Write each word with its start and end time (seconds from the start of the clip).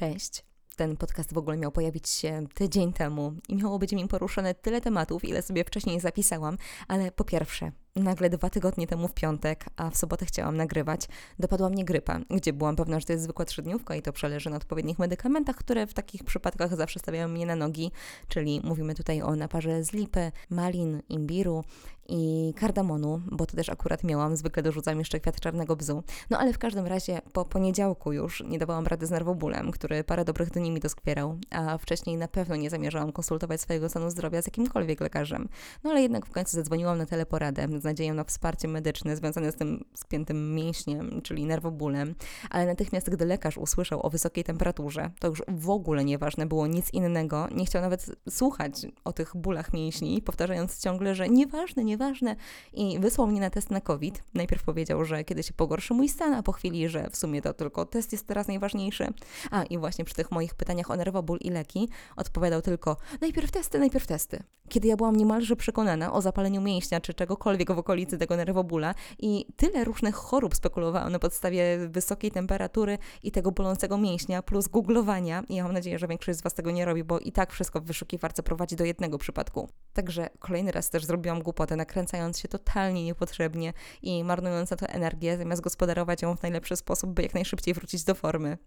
Cześć. 0.00 0.44
Ten 0.76 0.96
podcast 0.96 1.34
w 1.34 1.38
ogóle 1.38 1.56
miał 1.56 1.72
pojawić 1.72 2.08
się 2.08 2.46
tydzień 2.54 2.92
temu 2.92 3.34
i 3.48 3.56
miało 3.56 3.78
być 3.78 3.92
nim 3.92 4.08
poruszone 4.08 4.54
tyle 4.54 4.80
tematów, 4.80 5.24
ile 5.24 5.42
sobie 5.42 5.64
wcześniej 5.64 6.00
zapisałam, 6.00 6.58
ale 6.88 7.12
po 7.12 7.24
pierwsze, 7.24 7.72
nagle 7.96 8.30
dwa 8.30 8.50
tygodnie 8.50 8.86
temu 8.86 9.08
w 9.08 9.14
piątek, 9.14 9.64
a 9.76 9.90
w 9.90 9.96
sobotę 9.96 10.26
chciałam 10.26 10.56
nagrywać, 10.56 11.08
dopadła 11.38 11.68
mnie 11.68 11.84
grypa, 11.84 12.20
gdzie 12.30 12.52
byłam 12.52 12.76
pewna, 12.76 13.00
że 13.00 13.06
to 13.06 13.12
jest 13.12 13.24
zwykła 13.24 13.44
trzydniówka 13.44 13.96
i 13.96 14.02
to 14.02 14.12
przeleży 14.12 14.50
na 14.50 14.56
odpowiednich 14.56 14.98
medykamentach, 14.98 15.56
które 15.56 15.86
w 15.86 15.94
takich 15.94 16.24
przypadkach 16.24 16.76
zawsze 16.76 16.98
stawiają 16.98 17.28
mnie 17.28 17.46
na 17.46 17.56
nogi, 17.56 17.90
czyli 18.28 18.60
mówimy 18.64 18.94
tutaj 18.94 19.22
o 19.22 19.36
naparze 19.36 19.84
z 19.84 19.92
lipy, 19.92 20.32
malin, 20.50 21.02
imbiru 21.08 21.64
i 22.10 22.54
kardamonu, 22.56 23.20
bo 23.30 23.46
to 23.46 23.56
też 23.56 23.68
akurat 23.68 24.04
miałam, 24.04 24.36
zwykle 24.36 24.62
dorzucam 24.62 24.98
jeszcze 24.98 25.20
kwiat 25.20 25.40
czarnego 25.40 25.76
bzu. 25.76 26.02
No 26.30 26.38
ale 26.38 26.52
w 26.52 26.58
każdym 26.58 26.86
razie 26.86 27.20
po 27.32 27.44
poniedziałku 27.44 28.12
już 28.12 28.42
nie 28.46 28.58
dawałam 28.58 28.86
rady 28.86 29.06
z 29.06 29.10
nerwobólem, 29.10 29.70
który 29.70 30.04
parę 30.04 30.24
dobrych 30.24 30.50
dni 30.50 30.70
mi 30.70 30.80
doskwierał, 30.80 31.38
a 31.50 31.78
wcześniej 31.78 32.16
na 32.16 32.28
pewno 32.28 32.56
nie 32.56 32.70
zamierzałam 32.70 33.12
konsultować 33.12 33.60
swojego 33.60 33.88
stanu 33.88 34.10
zdrowia 34.10 34.42
z 34.42 34.46
jakimkolwiek 34.46 35.00
lekarzem. 35.00 35.48
No 35.84 35.90
ale 35.90 36.02
jednak 36.02 36.26
w 36.26 36.30
końcu 36.30 36.56
zadzwoniłam 36.56 36.98
na 36.98 37.06
teleporadę 37.06 37.68
z 37.80 37.84
nadzieją 37.84 38.14
na 38.14 38.24
wsparcie 38.24 38.68
medyczne 38.68 39.16
związane 39.16 39.52
z 39.52 39.56
tym 39.56 39.84
spiętym 39.94 40.54
mięśniem, 40.54 41.22
czyli 41.22 41.46
nerwobólem, 41.46 42.14
ale 42.50 42.66
natychmiast 42.66 43.10
gdy 43.10 43.24
lekarz 43.24 43.58
usłyszał 43.58 44.06
o 44.06 44.10
wysokiej 44.10 44.44
temperaturze, 44.44 45.10
to 45.18 45.28
już 45.28 45.42
w 45.48 45.70
ogóle 45.70 46.04
nieważne 46.04 46.46
było 46.46 46.66
nic 46.66 46.92
innego, 46.92 47.48
nie 47.54 47.66
chciał 47.66 47.82
nawet 47.82 48.06
słuchać 48.30 48.86
o 49.04 49.12
tych 49.12 49.36
bólach 49.36 49.72
mięśni, 49.72 50.22
powtarzając 50.22 50.80
ciągle, 50.80 51.14
że 51.14 51.28
nieważne, 51.28 51.84
nieważne 51.84 52.36
i 52.72 52.98
wysłał 52.98 53.26
mnie 53.26 53.40
na 53.40 53.50
test 53.50 53.70
na 53.70 53.80
COVID. 53.80 54.22
Najpierw 54.34 54.62
powiedział, 54.62 55.04
że 55.04 55.24
kiedy 55.24 55.42
się 55.42 55.52
pogorszy 55.52 55.94
mój 55.94 56.08
stan, 56.08 56.34
a 56.34 56.42
po 56.42 56.52
chwili, 56.52 56.88
że 56.88 57.10
w 57.10 57.16
sumie 57.16 57.42
to 57.42 57.54
tylko 57.54 57.86
test 57.86 58.12
jest 58.12 58.26
teraz 58.26 58.48
najważniejszy. 58.48 59.06
A 59.50 59.62
i 59.62 59.78
właśnie 59.78 60.04
przy 60.04 60.14
tych 60.14 60.30
moich 60.30 60.54
pytaniach 60.54 60.90
o 60.90 60.96
nerwoból 60.96 61.38
i 61.40 61.50
leki 61.50 61.88
odpowiadał 62.16 62.62
tylko 62.62 62.96
najpierw 63.20 63.50
testy, 63.50 63.78
najpierw 63.78 64.06
testy. 64.06 64.42
Kiedy 64.68 64.88
ja 64.88 64.96
byłam 64.96 65.16
niemalże 65.16 65.56
przekonana 65.56 66.12
o 66.12 66.22
zapaleniu 66.22 66.60
mięśnia 66.60 67.00
czy 67.00 67.14
czegokolwiek 67.14 67.69
w 67.74 67.78
okolicy 67.78 68.18
tego 68.18 68.36
nerwobóla 68.36 68.94
i 69.18 69.46
tyle 69.56 69.84
różnych 69.84 70.14
chorób 70.14 70.54
spekulowałam 70.54 71.12
na 71.12 71.18
podstawie 71.18 71.78
wysokiej 71.88 72.30
temperatury 72.30 72.98
i 73.22 73.32
tego 73.32 73.52
bolącego 73.52 73.98
mięśnia 73.98 74.42
plus 74.42 74.68
googlowania. 74.68 75.44
I 75.48 75.54
ja 75.54 75.64
mam 75.64 75.72
nadzieję, 75.72 75.98
że 75.98 76.08
większość 76.08 76.38
z 76.38 76.42
Was 76.42 76.54
tego 76.54 76.70
nie 76.70 76.84
robi, 76.84 77.04
bo 77.04 77.18
i 77.18 77.32
tak 77.32 77.52
wszystko 77.52 77.80
w 77.80 77.84
wyszukiwarce 77.84 78.42
prowadzi 78.42 78.76
do 78.76 78.84
jednego 78.84 79.18
przypadku. 79.18 79.68
Także 79.92 80.30
kolejny 80.38 80.72
raz 80.72 80.90
też 80.90 81.04
zrobiłam 81.04 81.42
głupotę, 81.42 81.76
nakręcając 81.76 82.38
się 82.38 82.48
totalnie 82.48 83.04
niepotrzebnie 83.04 83.72
i 84.02 84.24
marnując 84.24 84.70
na 84.70 84.76
to 84.76 84.86
energię, 84.86 85.36
zamiast 85.36 85.62
gospodarować 85.62 86.22
ją 86.22 86.36
w 86.36 86.42
najlepszy 86.42 86.76
sposób, 86.76 87.10
by 87.10 87.22
jak 87.22 87.34
najszybciej 87.34 87.74
wrócić 87.74 88.04
do 88.04 88.14
formy 88.14 88.58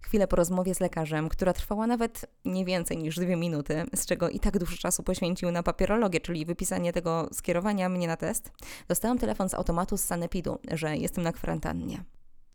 chwilę 0.00 0.28
po 0.28 0.36
rozmowie 0.36 0.74
z 0.74 0.80
lekarzem, 0.80 1.28
która 1.28 1.52
trwała 1.52 1.86
nawet 1.86 2.26
nie 2.44 2.64
więcej 2.64 2.98
niż 2.98 3.16
dwie 3.16 3.36
minuty, 3.36 3.84
z 3.94 4.06
czego 4.06 4.28
i 4.28 4.40
tak 4.40 4.58
dużo 4.58 4.76
czasu 4.76 5.02
poświęcił 5.02 5.50
na 5.50 5.62
papierologię, 5.62 6.20
czyli 6.20 6.44
wypisanie 6.44 6.92
tego 6.92 7.28
skierowania 7.32 7.88
mnie 7.88 8.06
na 8.06 8.16
test, 8.16 8.50
dostałam 8.88 9.18
telefon 9.18 9.48
z 9.48 9.54
automatu 9.54 9.96
z 9.96 10.00
Sanepidu, 10.00 10.58
że 10.72 10.96
jestem 10.96 11.24
na 11.24 11.32
kwarantannie. 11.32 12.04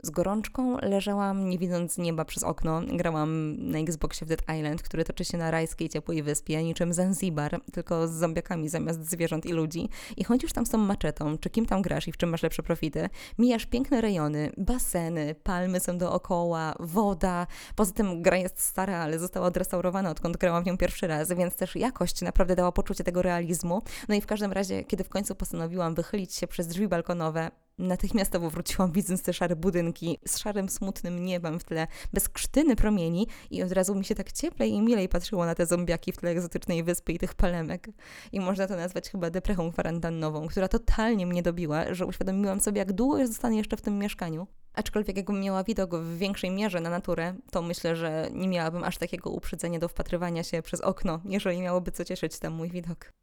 Z 0.06 0.10
gorączką 0.10 0.78
leżałam, 0.82 1.50
nie 1.50 1.58
widząc 1.58 1.98
nieba 1.98 2.26
przez 2.26 2.44
okno. 2.44 2.82
Grałam 2.88 3.56
na 3.72 3.80
Xboxie 3.80 4.26
w 4.26 4.30
Dead 4.30 4.42
Island, 4.58 4.84
który 4.84 5.04
toczy 5.04 5.26
się 5.26 5.38
na 5.38 5.52
rajskiej 5.52 5.90
ciepłej 5.90 6.24
wyspie, 6.24 6.64
niczym 6.64 6.94
Zanzibar, 6.94 7.62
tylko 7.74 8.08
z 8.08 8.12
zombiakami 8.12 8.70
zamiast 8.70 9.10
zwierząt 9.10 9.46
i 9.46 9.54
ludzi. 9.54 9.90
I 10.18 10.24
chodzisz 10.24 10.54
tam 10.54 10.66
z 10.66 10.70
tą 10.70 10.78
maczetą, 10.78 11.38
czy 11.38 11.50
kim 11.50 11.66
tam 11.66 11.82
grasz 11.82 12.08
i 12.08 12.12
w 12.12 12.18
czym 12.18 12.30
masz 12.30 12.44
lepsze 12.44 12.64
profity, 12.64 13.10
mijasz 13.38 13.66
piękne 13.66 14.02
rejony, 14.02 14.52
baseny, 14.58 15.36
palmy 15.44 15.80
są 15.80 15.98
dookoła, 15.98 16.76
woda. 16.80 17.48
Poza 17.76 17.92
tym 17.92 18.22
gra 18.22 18.38
jest 18.38 18.60
stara, 18.60 18.98
ale 18.98 19.20
została 19.20 19.48
odrestaurowana, 19.48 20.10
odkąd 20.10 20.38
grałam 20.38 20.64
w 20.64 20.66
nią 20.66 20.78
pierwszy 20.78 21.08
raz, 21.08 21.32
więc 21.34 21.56
też 21.56 21.76
jakość 21.76 22.22
naprawdę 22.22 22.56
dała 22.56 22.72
poczucie 22.72 23.04
tego 23.04 23.22
realizmu. 23.22 23.82
No 24.10 24.16
i 24.16 24.22
w 24.22 24.26
każdym 24.26 24.52
razie, 24.52 24.84
kiedy 24.84 25.04
w 25.04 25.10
końcu 25.10 25.36
postanowiłam 25.36 25.96
wychylić 25.96 26.34
się 26.34 26.48
przez 26.48 26.68
drzwi 26.68 26.88
balkonowe, 26.88 27.52
Natychmiastowo 27.78 28.50
wróciłam, 28.50 28.92
widząc 28.92 29.24
te 29.24 29.34
szare 29.34 29.56
budynki 29.56 30.20
z 30.26 30.38
szarym, 30.38 30.70
smutnym 30.70 31.26
niebem 31.26 31.60
w 31.60 31.64
tle, 31.64 31.88
bez 32.14 32.30
krztyny 32.30 32.76
promieni 32.76 33.28
i 33.52 33.64
od 33.64 33.72
razu 33.72 33.96
mi 33.96 34.06
się 34.06 34.16
tak 34.16 34.32
cieplej 34.32 34.72
i 34.72 34.82
milej 34.82 35.10
patrzyło 35.10 35.46
na 35.46 35.56
te 35.56 35.66
zombiaki 35.66 36.12
w 36.12 36.18
tle 36.18 36.30
egzotycznej 36.30 36.84
wyspy 36.84 37.14
i 37.14 37.20
tych 37.20 37.34
palemek. 37.34 37.88
I 38.32 38.40
można 38.40 38.68
to 38.68 38.76
nazwać 38.76 39.10
chyba 39.10 39.30
deprechą 39.30 39.72
kwarantannową, 39.72 40.48
która 40.48 40.68
totalnie 40.68 41.26
mnie 41.26 41.44
dobiła, 41.44 41.94
że 41.94 42.06
uświadomiłam 42.06 42.60
sobie, 42.60 42.80
jak 42.80 42.94
długo 42.94 43.28
zostanę 43.28 43.56
jeszcze 43.56 43.78
w 43.78 43.82
tym 43.82 44.00
mieszkaniu. 44.00 44.48
Aczkolwiek 44.74 45.18
jakbym 45.18 45.42
miała 45.42 45.64
widok 45.64 45.96
w 45.96 46.18
większej 46.18 46.52
mierze 46.52 46.82
na 46.82 46.90
naturę, 46.90 47.36
to 47.52 47.62
myślę, 47.62 47.96
że 47.96 48.30
nie 48.32 48.48
miałabym 48.48 48.84
aż 48.84 48.98
takiego 48.98 49.30
uprzedzenia 49.30 49.80
do 49.80 49.88
wpatrywania 49.88 50.44
się 50.44 50.62
przez 50.62 50.82
okno, 50.82 51.22
jeżeli 51.26 51.62
miałoby 51.62 51.92
co 51.92 52.06
cieszyć 52.06 52.40
tam 52.40 52.54
mój 52.54 52.70
widok. 52.70 53.14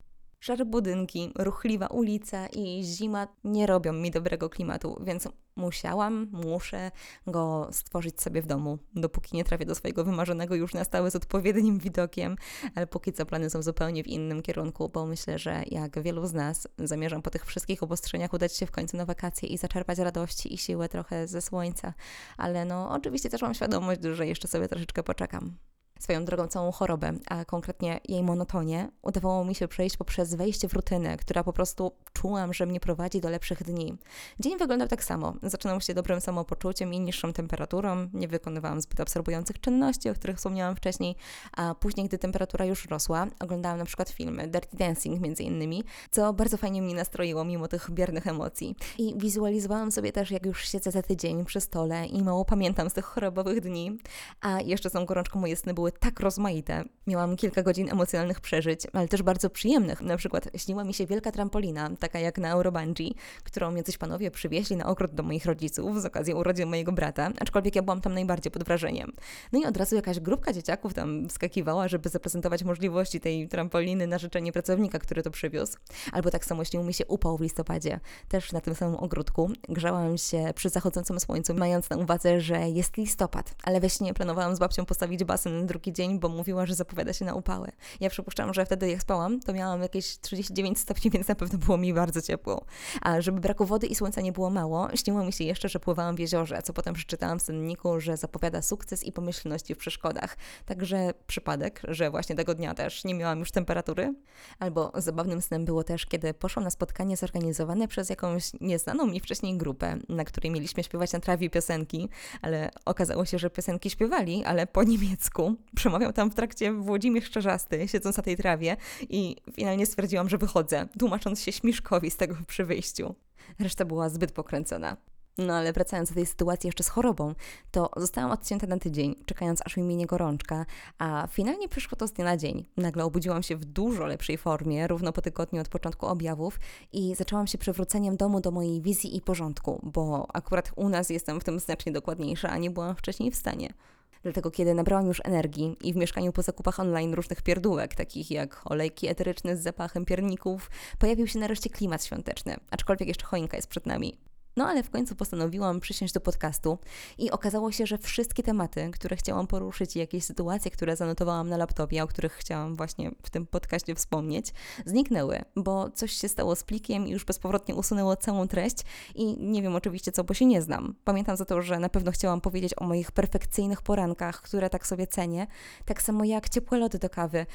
Szare 0.42 0.64
budynki, 0.64 1.32
ruchliwa 1.38 1.86
ulica 1.86 2.46
i 2.46 2.82
zima 2.84 3.28
nie 3.44 3.66
robią 3.66 3.92
mi 3.92 4.10
dobrego 4.10 4.48
klimatu, 4.48 5.02
więc 5.04 5.28
musiałam, 5.56 6.28
muszę 6.32 6.90
go 7.26 7.68
stworzyć 7.72 8.20
sobie 8.22 8.42
w 8.42 8.46
domu, 8.46 8.78
dopóki 8.94 9.36
nie 9.36 9.44
trafię 9.44 9.66
do 9.66 9.74
swojego 9.74 10.04
wymarzonego 10.04 10.54
już 10.54 10.74
na 10.74 10.84
stałe 10.84 11.10
z 11.10 11.16
odpowiednim 11.16 11.78
widokiem, 11.78 12.36
ale 12.74 12.86
póki 12.86 13.12
co 13.12 13.26
plany 13.26 13.50
są 13.50 13.62
zupełnie 13.62 14.04
w 14.04 14.06
innym 14.06 14.42
kierunku, 14.42 14.88
bo 14.88 15.06
myślę, 15.06 15.38
że 15.38 15.62
jak 15.66 16.02
wielu 16.02 16.26
z 16.26 16.32
nas 16.32 16.68
zamierzam 16.78 17.22
po 17.22 17.30
tych 17.30 17.46
wszystkich 17.46 17.82
obostrzeniach 17.82 18.32
udać 18.32 18.56
się 18.56 18.66
w 18.66 18.70
końcu 18.70 18.96
na 18.96 19.06
wakacje 19.06 19.48
i 19.48 19.58
zaczerpać 19.58 19.98
radości 19.98 20.54
i 20.54 20.58
siłę 20.58 20.88
trochę 20.88 21.28
ze 21.28 21.40
słońca, 21.40 21.94
ale 22.36 22.64
no 22.64 22.90
oczywiście 22.90 23.28
też 23.28 23.42
mam 23.42 23.54
świadomość, 23.54 24.00
że 24.02 24.26
jeszcze 24.26 24.48
sobie 24.48 24.68
troszeczkę 24.68 25.02
poczekam 25.02 25.56
swoją 26.00 26.24
drogą 26.24 26.46
całą 26.46 26.72
chorobę, 26.72 27.12
a 27.26 27.44
konkretnie 27.44 28.00
jej 28.08 28.22
monotonię, 28.22 28.88
udawało 29.02 29.44
mi 29.44 29.54
się 29.54 29.68
przejść 29.68 29.96
poprzez 29.96 30.34
wejście 30.34 30.68
w 30.68 30.72
rutynę, 30.72 31.16
która 31.16 31.44
po 31.44 31.52
prostu 31.52 31.92
czułam, 32.12 32.54
że 32.54 32.66
mnie 32.66 32.80
prowadzi 32.80 33.20
do 33.20 33.30
lepszych 33.30 33.62
dni. 33.62 33.98
Dzień 34.40 34.58
wyglądał 34.58 34.88
tak 34.88 35.04
samo. 35.04 35.34
Zaczynał 35.42 35.80
się 35.80 35.94
dobrym 35.94 36.20
samopoczuciem 36.20 36.94
i 36.94 37.00
niższą 37.00 37.32
temperaturą. 37.32 38.08
Nie 38.12 38.28
wykonywałam 38.28 38.80
zbyt 38.80 39.00
absorbujących 39.00 39.60
czynności, 39.60 40.10
o 40.10 40.14
których 40.14 40.36
wspomniałam 40.36 40.76
wcześniej, 40.76 41.16
a 41.56 41.74
później, 41.74 42.08
gdy 42.08 42.18
temperatura 42.18 42.64
już 42.64 42.86
rosła, 42.86 43.26
oglądałam 43.40 43.78
na 43.78 43.84
przykład 43.84 44.10
filmy 44.10 44.48
Dirty 44.48 44.76
Dancing 44.76 45.20
między 45.20 45.42
innymi, 45.42 45.84
co 46.10 46.32
bardzo 46.32 46.56
fajnie 46.56 46.82
mnie 46.82 46.94
nastroiło 46.94 47.44
mimo 47.44 47.68
tych 47.68 47.90
biernych 47.90 48.26
emocji. 48.26 48.76
I 48.98 49.14
wizualizowałam 49.16 49.92
sobie 49.92 50.12
też, 50.12 50.30
jak 50.30 50.46
już 50.46 50.68
siedzę 50.68 50.90
za 50.90 51.02
tydzień 51.02 51.44
przy 51.44 51.60
stole 51.60 52.06
i 52.06 52.22
mało 52.22 52.44
pamiętam 52.44 52.90
z 52.90 52.92
tych 52.92 53.04
chorobowych 53.04 53.60
dni, 53.60 53.98
a 54.40 54.60
jeszcze 54.60 54.90
tą 54.90 55.06
gorączką 55.06 55.40
moje 55.40 55.56
sny 55.56 55.74
były 55.74 55.89
tak 55.90 56.20
rozmaite. 56.20 56.84
Miałam 57.06 57.36
kilka 57.36 57.62
godzin 57.62 57.90
emocjonalnych 57.90 58.40
przeżyć, 58.40 58.86
ale 58.92 59.08
też 59.08 59.22
bardzo 59.22 59.50
przyjemnych. 59.50 60.00
Na 60.00 60.16
przykład 60.16 60.48
śniła 60.56 60.84
mi 60.84 60.94
się 60.94 61.06
wielka 61.06 61.32
trampolina, 61.32 61.90
taka 61.98 62.18
jak 62.18 62.38
na 62.38 62.50
Eurobungee, 62.50 63.14
którą 63.44 63.74
jacyś 63.74 63.98
panowie 63.98 64.30
przywieźli 64.30 64.76
na 64.76 64.86
ogród 64.86 65.14
do 65.14 65.22
moich 65.22 65.44
rodziców 65.44 66.02
z 66.02 66.04
okazji 66.04 66.34
urodzin 66.34 66.68
mojego 66.68 66.92
brata, 66.92 67.30
aczkolwiek 67.40 67.76
ja 67.76 67.82
byłam 67.82 68.00
tam 68.00 68.14
najbardziej 68.14 68.52
pod 68.52 68.64
wrażeniem. 68.64 69.12
No 69.52 69.60
i 69.60 69.64
od 69.64 69.76
razu 69.76 69.96
jakaś 69.96 70.20
grupka 70.20 70.52
dzieciaków 70.52 70.94
tam 70.94 71.30
skakiwała, 71.30 71.88
żeby 71.88 72.08
zaprezentować 72.08 72.64
możliwości 72.64 73.20
tej 73.20 73.48
trampoliny 73.48 74.06
na 74.06 74.18
życzenie 74.18 74.52
pracownika, 74.52 74.98
który 74.98 75.22
to 75.22 75.30
przywiózł. 75.30 75.78
Albo 76.12 76.30
tak 76.30 76.44
samo 76.44 76.64
śnił 76.64 76.82
mi 76.82 76.94
się 76.94 77.06
upał 77.06 77.36
w 77.36 77.40
listopadzie, 77.40 78.00
też 78.28 78.52
na 78.52 78.60
tym 78.60 78.74
samym 78.74 78.96
ogródku. 78.96 79.50
Grzałam 79.68 80.18
się 80.18 80.52
przy 80.54 80.68
zachodzącym 80.68 81.20
słońcu, 81.20 81.54
mając 81.54 81.90
na 81.90 81.96
uwadze, 81.96 82.40
że 82.40 82.68
jest 82.68 82.96
listopad, 82.96 83.54
ale 83.62 83.80
we 83.80 83.90
śnie 83.90 84.14
planowałam 84.14 84.56
z 84.56 84.58
babcią 84.58 84.84
postawić 84.84 85.24
basen 85.24 85.60
na 85.60 85.66
drugi 85.80 85.92
dzień, 85.92 86.18
bo 86.18 86.28
mówiła, 86.28 86.66
że 86.66 86.74
zapowiada 86.74 87.12
się 87.12 87.24
na 87.24 87.34
upały. 87.34 87.72
Ja 88.00 88.10
przypuszczam, 88.10 88.54
że 88.54 88.66
wtedy 88.66 88.90
jak 88.90 89.02
spałam, 89.02 89.40
to 89.40 89.52
miałam 89.52 89.82
jakieś 89.82 90.18
39 90.18 90.78
stopni, 90.78 91.10
więc 91.10 91.28
na 91.28 91.34
pewno 91.34 91.58
było 91.58 91.78
mi 91.78 91.94
bardzo 91.94 92.22
ciepło. 92.22 92.64
A 93.02 93.20
żeby 93.20 93.40
braku 93.40 93.64
wody 93.64 93.86
i 93.86 93.94
słońca 93.94 94.20
nie 94.20 94.32
było 94.32 94.50
mało, 94.50 94.88
śniło 94.94 95.24
mi 95.24 95.32
się 95.32 95.44
jeszcze, 95.44 95.68
że 95.68 95.80
pływałam 95.80 96.16
w 96.16 96.18
jeziorze, 96.18 96.62
co 96.62 96.72
potem 96.72 96.94
przeczytałam 96.94 97.38
w 97.38 97.42
senniku, 97.42 98.00
że 98.00 98.16
zapowiada 98.16 98.62
sukces 98.62 99.04
i 99.04 99.12
pomyślności 99.12 99.74
w 99.74 99.78
przeszkodach. 99.78 100.36
Także 100.66 101.14
przypadek, 101.26 101.82
że 101.88 102.10
właśnie 102.10 102.36
tego 102.36 102.54
dnia 102.54 102.74
też 102.74 103.04
nie 103.04 103.14
miałam 103.14 103.38
już 103.38 103.50
temperatury. 103.50 104.14
Albo 104.58 104.92
zabawnym 104.94 105.42
snem 105.42 105.64
było 105.64 105.84
też, 105.84 106.06
kiedy 106.06 106.34
poszłam 106.34 106.64
na 106.64 106.70
spotkanie 106.70 107.16
zorganizowane 107.16 107.88
przez 107.88 108.10
jakąś 108.10 108.50
nieznaną 108.60 109.06
mi 109.06 109.20
wcześniej 109.20 109.56
grupę, 109.56 109.96
na 110.08 110.24
której 110.24 110.50
mieliśmy 110.50 110.82
śpiewać 110.82 111.12
na 111.12 111.20
trawie 111.20 111.50
piosenki, 111.50 112.08
ale 112.42 112.70
okazało 112.84 113.24
się, 113.24 113.38
że 113.38 113.50
piosenki 113.50 113.90
śpiewali, 113.90 114.44
ale 114.44 114.66
po 114.66 114.82
niemiecku. 114.82 115.56
Przemawiał 115.76 116.12
tam 116.12 116.30
w 116.30 116.34
trakcie 116.34 116.72
Włodzimierz 116.72 117.30
Czerzasty, 117.30 117.88
siedząc 117.88 118.16
na 118.16 118.22
tej 118.22 118.36
trawie 118.36 118.76
i 119.00 119.36
finalnie 119.52 119.86
stwierdziłam, 119.86 120.28
że 120.28 120.38
wychodzę, 120.38 120.88
tłumacząc 120.98 121.42
się 121.42 121.52
Śmiszkowi 121.52 122.10
z 122.10 122.16
tego 122.16 122.36
przy 122.46 122.64
wyjściu. 122.64 123.14
Reszta 123.58 123.84
była 123.84 124.08
zbyt 124.08 124.32
pokręcona. 124.32 124.96
No 125.38 125.54
ale 125.54 125.72
wracając 125.72 126.08
do 126.08 126.14
tej 126.14 126.26
sytuacji 126.26 126.68
jeszcze 126.68 126.82
z 126.82 126.88
chorobą, 126.88 127.34
to 127.70 127.90
zostałam 127.96 128.30
odcięta 128.30 128.66
na 128.66 128.78
tydzień, 128.78 129.14
czekając 129.26 129.66
aż 129.66 129.76
mi 129.76 129.82
minie 129.82 130.06
gorączka, 130.06 130.66
a 130.98 131.28
finalnie 131.30 131.68
przyszło 131.68 131.96
to 131.96 132.08
z 132.08 132.12
dnia 132.12 132.24
na 132.24 132.36
dzień. 132.36 132.64
Nagle 132.76 133.04
obudziłam 133.04 133.42
się 133.42 133.56
w 133.56 133.64
dużo 133.64 134.06
lepszej 134.06 134.38
formie, 134.38 134.86
równo 134.86 135.12
po 135.12 135.22
tygodniu 135.22 135.60
od 135.60 135.68
początku 135.68 136.06
objawów 136.06 136.60
i 136.92 137.14
zaczęłam 137.14 137.46
się 137.46 137.58
przywróceniem 137.58 138.16
domu 138.16 138.40
do 138.40 138.50
mojej 138.50 138.82
wizji 138.82 139.16
i 139.16 139.20
porządku, 139.20 139.80
bo 139.82 140.26
akurat 140.32 140.72
u 140.76 140.88
nas 140.88 141.10
jestem 141.10 141.40
w 141.40 141.44
tym 141.44 141.60
znacznie 141.60 141.92
dokładniejsza, 141.92 142.48
a 142.48 142.58
nie 142.58 142.70
byłam 142.70 142.96
wcześniej 142.96 143.30
w 143.30 143.36
stanie. 143.36 143.74
Dlatego 144.22 144.50
kiedy 144.50 144.74
nabrałam 144.74 145.06
już 145.06 145.20
energii 145.24 145.76
i 145.82 145.92
w 145.92 145.96
mieszkaniu 145.96 146.32
po 146.32 146.42
zakupach 146.42 146.80
online 146.80 147.14
różnych 147.14 147.42
pierdółek, 147.42 147.94
takich 147.94 148.30
jak 148.30 148.62
olejki 148.64 149.08
eteryczne 149.08 149.56
z 149.56 149.62
zapachem 149.62 150.04
pierników, 150.04 150.70
pojawił 150.98 151.26
się 151.26 151.38
nareszcie 151.38 151.70
klimat 151.70 152.04
świąteczny, 152.04 152.56
aczkolwiek 152.70 153.08
jeszcze 153.08 153.26
choinka 153.26 153.56
jest 153.56 153.68
przed 153.68 153.86
nami. 153.86 154.29
No 154.56 154.66
ale 154.66 154.82
w 154.82 154.90
końcu 154.90 155.14
postanowiłam 155.14 155.80
przysiąść 155.80 156.14
do 156.14 156.20
podcastu 156.20 156.78
i 157.18 157.30
okazało 157.30 157.72
się, 157.72 157.86
że 157.86 157.98
wszystkie 157.98 158.42
tematy, 158.42 158.90
które 158.92 159.16
chciałam 159.16 159.46
poruszyć 159.46 159.96
i 159.96 159.98
jakieś 159.98 160.24
sytuacje, 160.24 160.70
które 160.70 160.96
zanotowałam 160.96 161.48
na 161.48 161.56
laptopie, 161.56 162.02
o 162.02 162.06
których 162.06 162.32
chciałam 162.32 162.76
właśnie 162.76 163.10
w 163.22 163.30
tym 163.30 163.46
podcaście 163.46 163.94
wspomnieć, 163.94 164.46
zniknęły, 164.86 165.42
bo 165.56 165.90
coś 165.90 166.12
się 166.12 166.28
stało 166.28 166.56
z 166.56 166.64
plikiem 166.64 167.06
i 167.06 167.10
już 167.10 167.24
bezpowrotnie 167.24 167.74
usunęło 167.74 168.16
całą 168.16 168.48
treść 168.48 168.76
i 169.14 169.36
nie 169.38 169.62
wiem 169.62 169.76
oczywiście 169.76 170.12
co, 170.12 170.24
bo 170.24 170.34
się 170.34 170.46
nie 170.46 170.62
znam. 170.62 170.94
Pamiętam 171.04 171.36
za 171.36 171.44
to, 171.44 171.62
że 171.62 171.78
na 171.78 171.88
pewno 171.88 172.12
chciałam 172.12 172.40
powiedzieć 172.40 172.72
o 172.76 172.84
moich 172.84 173.12
perfekcyjnych 173.12 173.82
porankach, 173.82 174.42
które 174.42 174.70
tak 174.70 174.86
sobie 174.86 175.06
cenię, 175.06 175.46
tak 175.84 176.02
samo 176.02 176.24
jak 176.24 176.48
ciepłe 176.48 176.78
lody 176.78 176.98
do 176.98 177.10
kawy, 177.10 177.46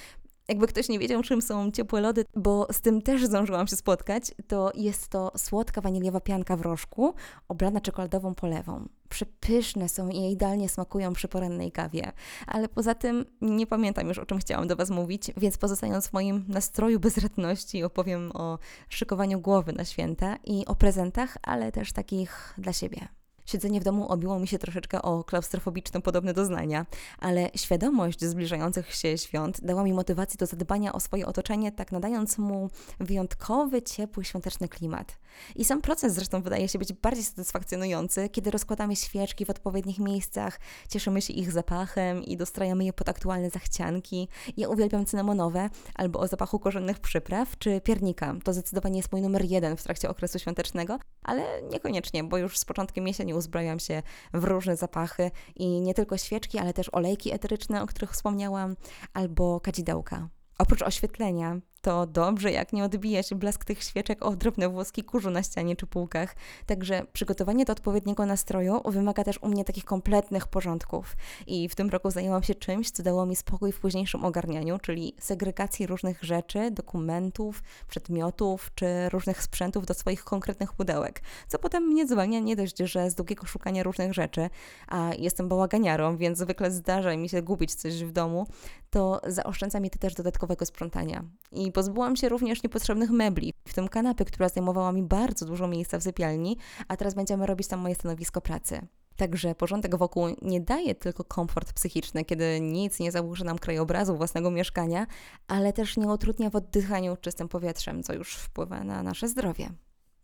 jakby 0.47 0.67
ktoś 0.67 0.89
nie 0.89 0.99
wiedział, 0.99 1.21
czym 1.21 1.41
są 1.41 1.71
ciepłe 1.71 2.01
lody, 2.01 2.25
bo 2.35 2.67
z 2.71 2.81
tym 2.81 3.01
też 3.01 3.25
zdążyłam 3.25 3.67
się 3.67 3.75
spotkać, 3.75 4.31
to 4.47 4.71
jest 4.75 5.07
to 5.07 5.31
słodka 5.37 5.81
waniliowa 5.81 6.21
pianka 6.21 6.57
w 6.57 6.61
rożku, 6.61 7.13
oblana 7.47 7.81
czekoladową 7.81 8.35
polewą. 8.35 8.87
Przepyszne 9.09 9.89
są 9.89 10.09
i 10.09 10.31
idealnie 10.31 10.69
smakują 10.69 11.13
przy 11.13 11.27
porannej 11.27 11.71
kawie. 11.71 12.11
Ale 12.47 12.69
poza 12.69 12.95
tym 12.95 13.25
nie 13.41 13.67
pamiętam 13.67 14.07
już, 14.07 14.17
o 14.17 14.25
czym 14.25 14.37
chciałam 14.37 14.67
do 14.67 14.75
Was 14.75 14.89
mówić, 14.89 15.31
więc 15.37 15.57
pozostając 15.57 16.07
w 16.07 16.13
moim 16.13 16.45
nastroju 16.47 16.99
bezradności, 16.99 17.83
opowiem 17.83 18.31
o 18.33 18.59
szykowaniu 18.89 19.39
głowy 19.39 19.73
na 19.73 19.85
święta 19.85 20.37
i 20.43 20.65
o 20.65 20.75
prezentach, 20.75 21.37
ale 21.43 21.71
też 21.71 21.93
takich 21.93 22.53
dla 22.57 22.73
siebie. 22.73 23.07
Siedzenie 23.45 23.81
w 23.81 23.83
domu 23.83 24.07
obiło 24.07 24.39
mi 24.39 24.47
się 24.47 24.59
troszeczkę 24.59 25.01
o 25.01 25.23
klaustrofobiczne 25.23 26.01
podobne 26.01 26.33
doznania, 26.33 26.85
ale 27.19 27.49
świadomość 27.55 28.25
zbliżających 28.25 28.95
się 28.95 29.17
świąt 29.17 29.61
dała 29.61 29.83
mi 29.83 29.93
motywację 29.93 30.37
do 30.37 30.45
zadbania 30.45 30.93
o 30.93 30.99
swoje 30.99 31.25
otoczenie, 31.25 31.71
tak 31.71 31.91
nadając 31.91 32.37
mu 32.37 32.69
wyjątkowy, 32.99 33.81
ciepły, 33.81 34.25
świąteczny 34.25 34.67
klimat. 34.67 35.17
I 35.55 35.65
sam 35.65 35.81
proces 35.81 36.13
zresztą 36.13 36.41
wydaje 36.41 36.67
się 36.67 36.79
być 36.79 36.93
bardziej 36.93 37.23
satysfakcjonujący, 37.23 38.29
kiedy 38.29 38.51
rozkładamy 38.51 38.95
świeczki 38.95 39.45
w 39.45 39.49
odpowiednich 39.49 39.99
miejscach, 39.99 40.59
cieszymy 40.89 41.21
się 41.21 41.33
ich 41.33 41.51
zapachem 41.51 42.23
i 42.23 42.37
dostrajamy 42.37 42.85
je 42.85 42.93
pod 42.93 43.09
aktualne 43.09 43.49
zachcianki. 43.49 44.27
Ja 44.57 44.69
uwielbiam 44.69 45.05
cynamonowe 45.05 45.69
albo 45.95 46.19
o 46.19 46.27
zapachu 46.27 46.59
korzennych 46.59 46.99
przypraw, 46.99 47.57
czy 47.57 47.81
piernika. 47.81 48.35
To 48.43 48.53
zdecydowanie 48.53 48.97
jest 48.97 49.11
mój 49.11 49.21
numer 49.21 49.45
jeden 49.45 49.77
w 49.77 49.83
trakcie 49.83 50.09
okresu 50.09 50.39
świątecznego, 50.39 50.99
ale 51.25 51.61
niekoniecznie, 51.61 52.23
bo 52.23 52.37
już 52.37 52.57
z 52.57 52.65
początkiem 52.65 53.07
jesieni 53.07 53.33
uzbrajam 53.33 53.79
się 53.79 54.03
w 54.33 54.43
różne 54.43 54.75
zapachy 54.75 55.31
i 55.55 55.81
nie 55.81 55.93
tylko 55.93 56.17
świeczki, 56.17 56.57
ale 56.57 56.73
też 56.73 56.89
olejki 56.91 57.33
eteryczne, 57.33 57.83
o 57.83 57.87
których 57.87 58.11
wspomniałam, 58.11 58.75
albo 59.13 59.59
kadzidełka. 59.59 60.29
Oprócz 60.57 60.81
oświetlenia, 60.81 61.59
to 61.85 62.05
dobrze, 62.05 62.51
jak 62.51 62.73
nie 62.73 62.83
odbija 62.83 63.23
się 63.23 63.35
blask 63.35 63.65
tych 63.65 63.83
świeczek 63.83 64.25
o 64.25 64.35
drobne 64.35 64.69
włoski 64.69 65.03
kurzu 65.03 65.29
na 65.29 65.43
ścianie 65.43 65.75
czy 65.75 65.87
półkach. 65.87 66.35
Także 66.65 67.05
przygotowanie 67.13 67.65
do 67.65 67.73
odpowiedniego 67.73 68.25
nastroju 68.25 68.81
wymaga 68.85 69.23
też 69.23 69.39
u 69.41 69.47
mnie 69.47 69.65
takich 69.65 69.85
kompletnych 69.85 70.47
porządków. 70.47 71.15
I 71.47 71.69
w 71.69 71.75
tym 71.75 71.89
roku 71.89 72.11
zajęłam 72.11 72.43
się 72.43 72.55
czymś, 72.55 72.91
co 72.91 73.03
dało 73.03 73.25
mi 73.25 73.35
spokój 73.35 73.71
w 73.71 73.79
późniejszym 73.79 74.25
ogarnianiu, 74.25 74.79
czyli 74.79 75.15
segregacji 75.19 75.87
różnych 75.87 76.23
rzeczy, 76.23 76.71
dokumentów, 76.71 77.63
przedmiotów 77.87 78.71
czy 78.75 79.09
różnych 79.09 79.43
sprzętów 79.43 79.85
do 79.85 79.93
swoich 79.93 80.23
konkretnych 80.23 80.73
pudełek. 80.73 81.21
Co 81.47 81.59
potem 81.59 81.83
mnie 81.83 82.07
zwalnia 82.07 82.39
nie 82.39 82.55
dość, 82.55 82.77
że 82.77 83.09
z 83.09 83.15
długiego 83.15 83.45
szukania 83.45 83.83
różnych 83.83 84.13
rzeczy, 84.13 84.49
a 84.87 85.11
jestem 85.19 85.49
bałaganiarą, 85.49 86.17
więc 86.17 86.37
zwykle 86.37 86.71
zdarza 86.71 87.17
mi 87.17 87.29
się 87.29 87.41
gubić 87.41 87.75
coś 87.75 88.03
w 88.03 88.11
domu, 88.11 88.47
to 88.89 89.21
zaoszczędza 89.27 89.79
mi 89.79 89.89
to 89.89 89.99
też 89.99 90.13
dodatkowego 90.13 90.65
sprzątania. 90.65 91.23
I 91.51 91.71
pozbyłam 91.75 92.15
się 92.15 92.29
również 92.29 92.63
niepotrzebnych 92.63 93.09
mebli, 93.09 93.53
w 93.67 93.73
tym 93.73 93.87
kanapy, 93.87 94.25
która 94.25 94.49
zajmowała 94.49 94.91
mi 94.91 95.03
bardzo 95.03 95.45
dużo 95.45 95.67
miejsca 95.67 95.99
w 95.99 96.03
sypialni, 96.03 96.57
a 96.87 96.97
teraz 96.97 97.13
będziemy 97.13 97.45
robić 97.45 97.67
tam 97.67 97.79
moje 97.79 97.95
stanowisko 97.95 98.41
pracy. 98.41 98.87
Także 99.15 99.55
porządek 99.55 99.95
wokół 99.97 100.27
nie 100.41 100.61
daje 100.61 100.95
tylko 100.95 101.23
komfort 101.23 101.73
psychiczny, 101.73 102.25
kiedy 102.25 102.59
nic 102.61 102.99
nie 102.99 103.11
zaburzy 103.11 103.45
nam 103.45 103.59
krajobrazu 103.59 104.17
własnego 104.17 104.51
mieszkania, 104.51 105.07
ale 105.47 105.73
też 105.73 105.97
nie 105.97 106.07
utrudnia 106.07 106.49
w 106.49 106.55
oddychaniu 106.55 107.17
czystym 107.17 107.47
powietrzem, 107.47 108.03
co 108.03 108.13
już 108.13 108.35
wpływa 108.35 108.83
na 108.83 109.03
nasze 109.03 109.27
zdrowie. 109.27 109.69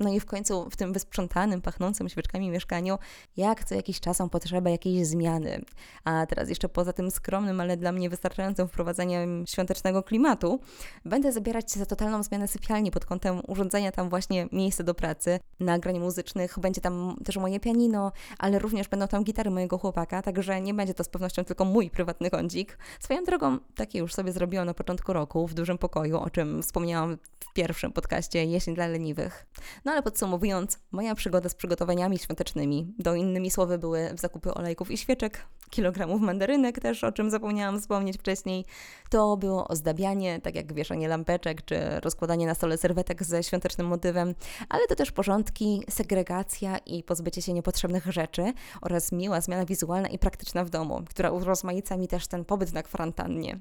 No 0.02 0.10
i 0.10 0.20
w 0.20 0.26
końcu 0.26 0.70
w 0.70 0.76
tym 0.76 0.94
wysprzątanym, 0.94 1.62
pachnącym 1.62 2.10
świeczkami 2.10 2.50
mieszkaniu, 2.50 2.98
jak 3.38 3.66
co 3.66 3.76
jakiś 3.76 4.00
czas 4.00 4.18
są 4.18 4.30
potrzeba 4.30 4.70
jakiejś 4.70 5.08
zmiany. 5.08 5.62
A 6.04 6.26
teraz 6.26 6.50
jeszcze 6.50 6.70
poza 6.70 6.94
tym 6.94 7.12
skromnym, 7.12 7.60
ale 7.60 7.78
dla 7.78 7.92
mnie 7.92 8.10
wystarczającym 8.10 8.68
wprowadzeniem 8.68 9.46
świątecznego 9.48 10.04
klimatu, 10.04 10.60
będę 11.06 11.32
zabierać 11.32 11.72
się 11.74 11.80
za 11.80 11.86
totalną 11.86 12.24
zmianę 12.24 12.48
sypialni 12.48 12.92
pod 12.92 13.06
kątem 13.06 13.42
urządzenia 13.48 13.92
tam 13.92 14.10
właśnie 14.10 14.48
miejsca 14.52 14.84
do 14.84 14.94
pracy, 14.94 15.40
nagrań 15.60 16.00
muzycznych, 16.00 16.60
będzie 16.60 16.82
tam 16.82 17.16
też 17.26 17.38
moje 17.38 17.60
pianino, 17.60 18.12
ale 18.40 18.60
również 18.60 18.88
będą 18.88 19.08
tam 19.08 19.24
gitary 19.24 19.52
mojego 19.52 19.78
chłopaka, 19.78 20.22
także 20.22 20.62
nie 20.62 20.74
będzie 20.74 20.94
to 20.94 21.04
z 21.04 21.10
pewnością 21.10 21.44
tylko 21.44 21.66
mój 21.66 21.90
prywatny 21.90 22.30
kącik. 22.30 22.78
Swoją 23.00 23.24
drogą, 23.24 23.58
takie 23.76 24.00
już 24.00 24.14
sobie 24.14 24.32
zrobiłam 24.32 24.66
na 24.66 24.74
początku 24.74 25.14
roku 25.14 25.48
w 25.48 25.54
dużym 25.54 25.78
pokoju, 25.78 26.18
o 26.18 26.30
czym 26.30 26.64
wspomniałam 26.64 27.18
w 27.40 27.54
pierwszym 27.54 27.92
podcaście 27.92 28.46
Jesień 28.46 28.76
dla 28.76 28.88
leniwych. 28.88 29.46
No 29.86 29.91
no 29.92 29.96
ale 29.96 30.04
podsumowując, 30.04 30.80
moja 30.92 31.16
przygoda 31.16 31.50
z 31.50 31.56
przygotowaniami 31.56 32.18
świątecznymi, 32.18 32.94
do 33.00 33.16
innymi 33.16 33.52
słowy 33.52 33.78
były 33.78 34.12
zakupy 34.16 34.54
olejków 34.54 34.92
i 34.92 34.98
świeczek, 34.98 35.46
kilogramów 35.70 36.22
mandarynek 36.22 36.80
też, 36.80 37.04
o 37.04 37.12
czym 37.12 37.30
zapomniałam 37.30 37.80
wspomnieć 37.80 38.18
wcześniej, 38.18 38.66
to 39.10 39.38
było 39.38 39.68
ozdabianie, 39.68 40.42
tak 40.42 40.56
jak 40.56 40.74
wieszanie 40.74 41.08
lampeczek, 41.08 41.66
czy 41.66 42.00
rozkładanie 42.00 42.48
na 42.48 42.56
stole 42.56 42.78
serwetek 42.78 43.24
ze 43.24 43.44
świątecznym 43.44 43.88
motywem, 43.88 44.36
ale 44.70 44.88
to 44.88 44.96
też 44.96 45.12
porządki, 45.12 45.84
segregacja 45.90 46.78
i 46.78 47.04
pozbycie 47.04 47.42
się 47.42 47.54
niepotrzebnych 47.54 48.06
rzeczy 48.06 48.54
oraz 48.82 49.12
miła 49.12 49.42
zmiana 49.42 49.66
wizualna 49.66 50.08
i 50.08 50.20
praktyczna 50.20 50.66
w 50.66 50.70
domu, 50.70 51.02
która 51.10 51.32
urozmaica 51.32 51.98
mi 51.98 52.08
też 52.08 52.28
ten 52.28 52.46
pobyt 52.46 52.74
na 52.74 52.84
kwarantannie 52.84 53.60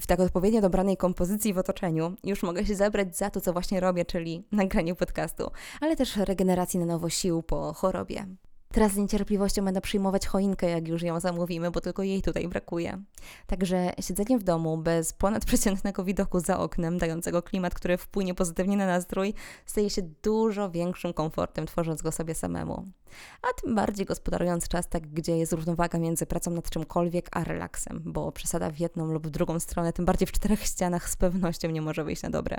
w 0.00 0.06
tak 0.06 0.20
odpowiednio 0.20 0.60
dobranej 0.60 0.96
kompozycji 0.96 1.54
w 1.54 1.58
otoczeniu 1.58 2.16
już 2.24 2.42
mogę 2.42 2.66
się 2.66 2.74
zabrać 2.74 3.16
za 3.16 3.30
to, 3.30 3.40
co 3.40 3.52
właśnie 3.52 3.80
robię, 3.80 4.04
czyli 4.04 4.44
nagranie 4.52 4.94
podcastu, 4.94 5.50
ale 5.80 5.96
też 5.96 6.16
regeneracji 6.16 6.80
na 6.80 6.86
nowo 6.86 7.08
sił 7.08 7.42
po 7.42 7.72
chorobie. 7.72 8.26
Teraz 8.72 8.92
z 8.92 8.96
niecierpliwością 8.96 9.64
będę 9.64 9.80
przyjmować 9.80 10.26
choinkę, 10.26 10.70
jak 10.70 10.88
już 10.88 11.02
ją 11.02 11.20
zamówimy, 11.20 11.70
bo 11.70 11.80
tylko 11.80 12.02
jej 12.02 12.22
tutaj 12.22 12.48
brakuje. 12.48 13.02
Także 13.46 13.92
siedzenie 14.00 14.38
w 14.38 14.42
domu 14.42 14.78
bez 14.78 15.12
ponadprzeciętnego 15.12 16.04
widoku 16.04 16.40
za 16.40 16.58
oknem, 16.58 16.98
dającego 16.98 17.42
klimat, 17.42 17.74
który 17.74 17.96
wpłynie 17.96 18.34
pozytywnie 18.34 18.76
na 18.76 18.86
nastrój, 18.86 19.34
staje 19.66 19.90
się 19.90 20.02
dużo 20.22 20.70
większym 20.70 21.12
komfortem, 21.12 21.66
tworząc 21.66 22.02
go 22.02 22.12
sobie 22.12 22.34
samemu. 22.34 22.84
A 23.42 23.60
tym 23.62 23.74
bardziej 23.74 24.06
gospodarując 24.06 24.68
czas 24.68 24.88
tak, 24.88 25.06
gdzie 25.06 25.36
jest 25.36 25.52
równowaga 25.52 25.98
między 25.98 26.26
pracą 26.26 26.50
nad 26.50 26.70
czymkolwiek 26.70 27.28
a 27.32 27.44
relaksem, 27.44 28.02
bo 28.04 28.32
przesada 28.32 28.70
w 28.70 28.78
jedną 28.78 29.06
lub 29.06 29.26
w 29.26 29.30
drugą 29.30 29.60
stronę, 29.60 29.92
tym 29.92 30.04
bardziej 30.04 30.26
w 30.26 30.32
czterech 30.32 30.62
ścianach, 30.62 31.10
z 31.10 31.16
pewnością 31.16 31.70
nie 31.70 31.82
może 31.82 32.04
wyjść 32.04 32.22
na 32.22 32.30
dobre. 32.30 32.56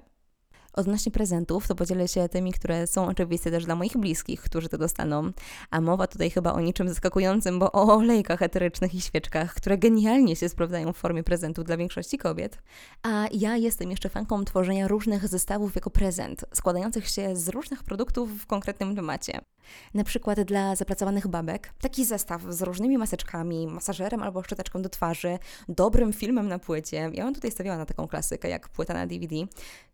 Odnośnie 0.74 1.12
prezentów, 1.12 1.68
to 1.68 1.76
podzielę 1.76 2.08
się 2.08 2.30
tymi, 2.30 2.54
które 2.54 2.88
są 2.88 3.08
oczywiste 3.08 3.52
też 3.52 3.66
dla 3.66 3.76
moich 3.76 3.98
bliskich, 3.98 4.42
którzy 4.42 4.70
to 4.70 4.78
dostaną. 4.78 5.32
A 5.72 5.82
mowa 5.82 6.08
tutaj 6.08 6.30
chyba 6.30 6.54
o 6.54 6.62
niczym 6.62 6.90
zaskakującym, 6.90 7.60
bo 7.60 7.72
o 7.72 7.96
olejkach 7.96 8.42
eterycznych 8.42 8.96
i 8.96 9.02
świeczkach, 9.02 9.54
które 9.54 9.78
genialnie 9.78 10.36
się 10.36 10.50
sprawdzają 10.50 10.94
w 10.94 10.98
formie 10.98 11.24
prezentów 11.24 11.66
dla 11.66 11.78
większości 11.78 12.18
kobiet. 12.18 12.58
A 13.04 13.28
ja 13.32 13.58
jestem 13.58 13.92
jeszcze 13.92 14.10
fanką 14.10 14.46
tworzenia 14.46 14.88
różnych 14.88 15.28
zestawów 15.28 15.76
jako 15.76 15.90
prezent, 15.90 16.46
składających 16.54 17.10
się 17.10 17.36
z 17.36 17.50
różnych 17.50 17.84
produktów 17.84 18.30
w 18.42 18.46
konkretnym 18.46 18.96
temacie. 18.96 19.51
Na 19.94 20.04
przykład 20.04 20.42
dla 20.42 20.76
zapracowanych 20.76 21.28
babek 21.28 21.74
taki 21.82 22.06
zestaw 22.06 22.42
z 22.50 22.62
różnymi 22.62 22.98
maseczkami, 22.98 23.68
masażerem 23.68 24.24
albo 24.24 24.44
szczoteczką 24.44 24.82
do 24.82 24.90
twarzy, 24.90 25.40
dobrym 25.70 26.14
filmem 26.14 26.48
na 26.48 26.60
płycie. 26.60 27.12
Ja 27.14 27.26
bym 27.26 27.34
tutaj 27.36 27.52
stawiała 27.52 27.78
na 27.78 27.86
taką 27.86 28.08
klasykę 28.08 28.50
jak 28.50 28.70
płyta 28.70 28.94
na 28.94 29.08
DVD. 29.08 29.36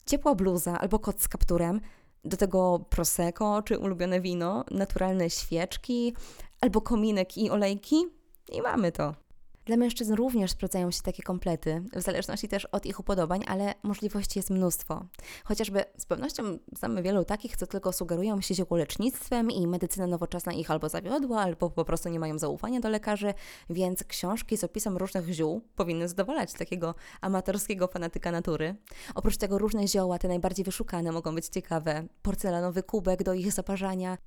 Ciepła 0.05 0.35
bluza 0.35 0.79
albo 0.79 0.99
kot 0.99 1.21
z 1.21 1.27
kapturem, 1.27 1.81
do 2.25 2.37
tego 2.37 2.79
prosecco 2.89 3.61
czy 3.61 3.79
ulubione 3.79 4.21
wino, 4.21 4.65
naturalne 4.71 5.29
świeczki 5.29 6.15
albo 6.61 6.81
kominek 6.81 7.37
i 7.37 7.49
olejki 7.49 8.05
i 8.51 8.61
mamy 8.61 8.91
to. 8.91 9.26
Dla 9.67 9.77
mężczyzn 9.77 10.13
również 10.13 10.51
sprawdzają 10.51 10.91
się 10.91 11.01
takie 11.01 11.23
komplety, 11.23 11.83
w 11.93 12.01
zależności 12.01 12.47
też 12.47 12.65
od 12.65 12.85
ich 12.85 12.99
upodobań, 12.99 13.43
ale 13.47 13.73
możliwości 13.83 14.39
jest 14.39 14.49
mnóstwo. 14.49 15.05
Chociażby 15.43 15.83
z 15.97 16.05
pewnością 16.05 16.43
znamy 16.77 17.03
wielu 17.03 17.25
takich, 17.25 17.57
co 17.57 17.67
tylko 17.67 17.93
sugerują 17.93 18.41
się 18.41 18.55
ziołolecznictwem 18.55 19.51
i 19.51 19.67
medycyna 19.67 20.07
nowoczesna 20.07 20.53
ich 20.53 20.71
albo 20.71 20.89
zawiodła, 20.89 21.41
albo 21.41 21.69
po 21.69 21.85
prostu 21.85 22.09
nie 22.09 22.19
mają 22.19 22.39
zaufania 22.39 22.79
do 22.79 22.89
lekarzy, 22.89 23.33
więc 23.69 24.03
książki 24.03 24.57
z 24.57 24.63
opisem 24.63 24.97
różnych 24.97 25.33
ziół 25.33 25.61
powinny 25.75 26.07
zadowalać 26.07 26.53
takiego 26.53 26.95
amatorskiego 27.21 27.87
fanatyka 27.87 28.31
natury. 28.31 28.75
Oprócz 29.15 29.37
tego 29.37 29.57
różne 29.57 29.87
zioła, 29.87 30.19
te 30.19 30.27
najbardziej 30.27 30.65
wyszukane, 30.65 31.11
mogą 31.11 31.35
być 31.35 31.47
ciekawe. 31.47 32.07
Porcelanowy 32.21 32.83
kubek 32.83 33.23
do 33.23 33.33
ich 33.33 33.51
zaparzania, 33.51 34.17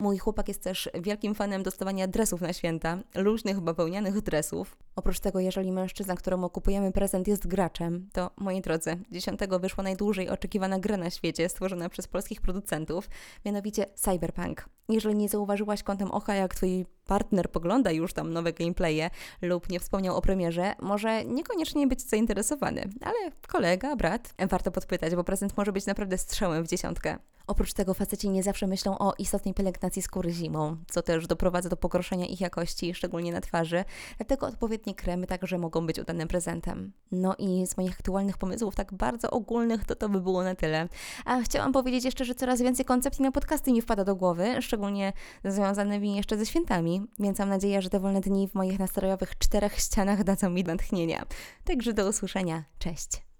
Mój 0.00 0.18
chłopak 0.18 0.48
jest 0.48 0.62
też 0.62 0.90
wielkim 1.00 1.34
fanem 1.34 1.62
dostawania 1.62 2.08
dresów 2.08 2.40
na 2.40 2.52
święta, 2.52 2.98
luźnych 3.14 3.60
bawełnianych 3.60 4.20
dresów. 4.20 4.76
Oprócz 4.96 5.20
tego, 5.20 5.40
jeżeli 5.40 5.72
mężczyzna, 5.72 6.14
któremu 6.14 6.50
kupujemy 6.50 6.92
prezent 6.92 7.28
jest 7.28 7.46
graczem, 7.46 8.08
to 8.12 8.30
moi 8.36 8.60
drodzy, 8.60 8.96
10 9.10 9.40
wyszła 9.60 9.84
najdłużej 9.84 10.28
oczekiwana 10.28 10.78
gra 10.78 10.96
na 10.96 11.10
świecie 11.10 11.48
stworzona 11.48 11.88
przez 11.88 12.08
polskich 12.08 12.40
producentów, 12.40 13.08
mianowicie 13.44 13.86
Cyberpunk. 13.94 14.68
Jeżeli 14.88 15.16
nie 15.16 15.28
zauważyłaś 15.28 15.82
kątem 15.82 16.10
oka, 16.10 16.34
jak 16.34 16.54
twój 16.54 16.86
partner 17.06 17.50
pogląda 17.50 17.90
już 17.90 18.12
tam 18.12 18.32
nowe 18.32 18.52
gameplaye 18.52 19.10
lub 19.42 19.68
nie 19.68 19.80
wspomniał 19.80 20.16
o 20.16 20.22
premierze, 20.22 20.74
może 20.80 21.24
niekoniecznie 21.24 21.86
być 21.86 22.02
zainteresowany, 22.02 22.88
ale 23.00 23.30
kolega, 23.48 23.96
brat, 23.96 24.34
warto 24.50 24.70
podpytać, 24.70 25.14
bo 25.14 25.24
prezent 25.24 25.56
może 25.56 25.72
być 25.72 25.86
naprawdę 25.86 26.18
strzałem 26.18 26.64
w 26.64 26.68
dziesiątkę. 26.68 27.18
Oprócz 27.46 27.72
tego 27.72 27.94
faceci 27.94 28.30
nie 28.30 28.42
zawsze 28.42 28.66
myślą 28.66 28.98
o 28.98 29.14
istotnej 29.18 29.54
pielęgnacji 29.54 30.02
skóry 30.02 30.30
zimą, 30.30 30.76
co 30.88 31.02
też 31.02 31.26
doprowadza 31.26 31.68
do 31.68 31.76
pogorszenia 31.76 32.26
ich 32.26 32.40
jakości, 32.40 32.94
szczególnie 32.94 33.32
na 33.32 33.40
twarzy, 33.40 33.84
dlatego 34.16 34.46
odpowiednie 34.46 34.94
kremy 34.94 35.26
także 35.26 35.58
mogą 35.58 35.86
być 35.86 35.98
udanym 35.98 36.28
prezentem. 36.28 36.92
No 37.12 37.34
i 37.38 37.66
z 37.66 37.76
moich 37.76 37.92
aktualnych 37.92 38.38
pomysłów, 38.38 38.74
tak 38.74 38.94
bardzo 38.94 39.30
ogólnych, 39.30 39.84
to 39.84 39.96
to 39.96 40.08
by 40.08 40.20
było 40.20 40.42
na 40.42 40.54
tyle. 40.54 40.88
A 41.24 41.40
chciałam 41.40 41.72
powiedzieć 41.72 42.04
jeszcze, 42.04 42.24
że 42.24 42.34
coraz 42.34 42.62
więcej 42.62 42.84
koncepcji 42.84 43.22
na 43.22 43.32
podcasty 43.32 43.72
mi 43.72 43.82
wpada 43.82 44.04
do 44.04 44.16
głowy, 44.16 44.62
szczególnie 44.62 45.12
związanymi 45.44 46.16
jeszcze 46.16 46.38
ze 46.38 46.46
świętami, 46.46 47.06
więc 47.18 47.38
mam 47.38 47.48
nadzieję, 47.48 47.82
że 47.82 47.90
te 47.90 48.00
wolne 48.00 48.20
dni 48.20 48.48
w 48.48 48.54
moich 48.54 48.78
nastrojowych 48.78 49.38
czterech 49.38 49.78
ścianach 49.78 50.24
dadzą 50.24 50.50
mi 50.50 50.64
natchnienia. 50.64 51.26
Także 51.64 51.92
do 51.92 52.08
usłyszenia. 52.08 52.64
Cześć! 52.78 53.33